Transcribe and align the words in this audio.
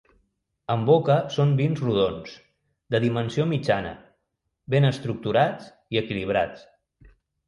En 0.75 0.83
boca 0.85 1.15
són 1.33 1.49
vins 1.59 1.81
rodons, 1.83 2.31
de 2.95 3.01
dimensió 3.03 3.45
mitjana, 3.51 3.91
ben 4.75 4.87
estructurats 4.89 5.69
i 5.97 6.01
equilibrats. 6.03 6.65